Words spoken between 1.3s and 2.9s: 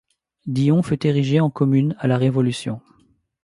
en commune à la Révolution.